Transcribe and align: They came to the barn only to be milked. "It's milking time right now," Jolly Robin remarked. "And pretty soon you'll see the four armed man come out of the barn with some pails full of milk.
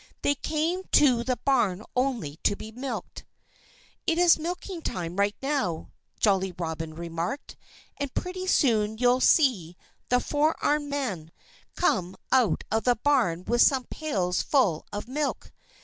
They 0.23 0.33
came 0.33 0.81
to 0.93 1.23
the 1.23 1.37
barn 1.45 1.83
only 1.95 2.37
to 2.37 2.55
be 2.55 2.71
milked. 2.71 3.23
"It's 4.07 4.35
milking 4.39 4.81
time 4.81 5.17
right 5.17 5.35
now," 5.43 5.91
Jolly 6.19 6.55
Robin 6.57 6.95
remarked. 6.95 7.55
"And 7.97 8.11
pretty 8.11 8.47
soon 8.47 8.97
you'll 8.97 9.21
see 9.21 9.77
the 10.09 10.19
four 10.19 10.55
armed 10.59 10.89
man 10.89 11.29
come 11.75 12.17
out 12.31 12.63
of 12.71 12.85
the 12.85 12.95
barn 12.95 13.43
with 13.45 13.61
some 13.61 13.83
pails 13.83 14.41
full 14.41 14.87
of 14.91 15.07
milk. 15.07 15.51